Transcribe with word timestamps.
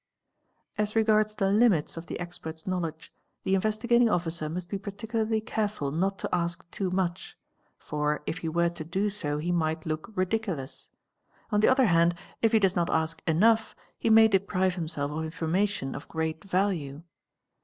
As 0.79 0.95
regards 0.95 1.35
the 1.35 1.51
limits 1.51 1.95
of 1.95 2.07
the 2.07 2.19
expert's 2.19 2.65
knowledge, 2.65 3.13
the 3.43 3.53
Investigating 3.53 4.07
fficer 4.07 4.51
must 4.51 4.67
be 4.67 4.79
particularly 4.79 5.41
careful 5.41 5.91
not 5.91 6.17
to 6.17 6.29
ask 6.35 6.67
too 6.71 6.89
much, 6.89 7.37
for 7.77 8.23
if 8.25 8.39
he 8.39 8.49
were 8.49 8.69
to 8.69 8.83
i 8.83 8.89
9 9.03 9.09
so 9.11 9.37
he 9.37 9.51
might 9.51 9.85
look 9.85 10.09
ridiculous; 10.15 10.89
on 11.51 11.59
the 11.59 11.67
other 11.67 11.85
hand 11.85 12.15
if 12.41 12.51
he 12.51 12.57
does 12.57 12.75
not 12.75 12.89
ask 12.89 13.21
ough 13.27 13.75
he 13.95 14.09
may 14.09 14.27
deprive 14.27 14.73
himself 14.73 15.11
of 15.11 15.23
information 15.23 15.93
of 15.93 16.07
great 16.07 16.43
value. 16.43 17.03